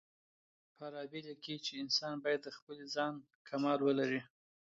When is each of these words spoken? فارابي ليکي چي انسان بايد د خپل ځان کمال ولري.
فارابي 0.75 1.19
ليکي 1.27 1.55
چي 1.65 1.73
انسان 1.83 2.13
بايد 2.23 2.39
د 2.45 2.49
خپل 2.57 2.77
ځان 2.95 3.13
کمال 3.47 3.79
ولري. 3.83 4.21